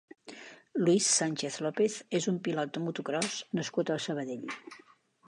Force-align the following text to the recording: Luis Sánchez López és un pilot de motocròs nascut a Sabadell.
Luis 0.85 1.09
Sánchez 1.17 1.59
López 1.65 1.97
és 2.19 2.29
un 2.33 2.39
pilot 2.47 2.71
de 2.79 2.83
motocròs 2.87 3.37
nascut 3.61 3.93
a 3.93 3.99
Sabadell. 4.07 4.57